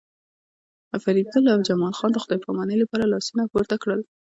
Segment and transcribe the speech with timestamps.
[1.03, 4.01] فریدګل او جمال خان د خدای پامانۍ لپاره لاسونه پورته کړل